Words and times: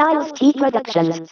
Styles 0.00 0.32
T 0.32 0.54
Productions. 0.54 1.30